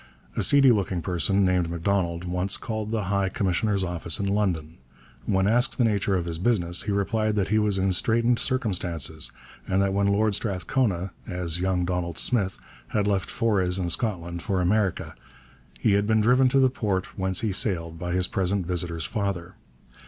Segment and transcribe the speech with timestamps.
[0.35, 4.79] A seedy looking person named M'Donald once called at the high commissioner's office in London.
[5.27, 9.31] When asked the nature of his business, he replied that he was in straitened circumstances,
[9.67, 14.59] and that when Lord Strathcona, as young Donald Smith, had left Forres in Scotland for
[14.59, 15.13] America,
[15.79, 19.53] he had been driven to the port whence he sailed by his present visitor's father.